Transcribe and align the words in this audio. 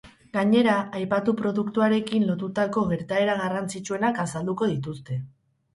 Gainera, 0.35 0.77
aipatu 0.99 1.35
produktuarekin 1.41 2.25
lotutako 2.31 2.87
gertaera 2.95 3.39
garrantzitsuenak 3.45 4.25
azalduko 4.27 4.73
dituzte. 4.77 5.23